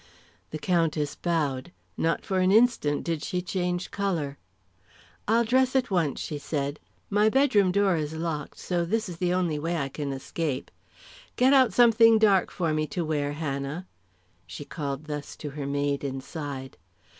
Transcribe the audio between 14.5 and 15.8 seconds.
called thus to her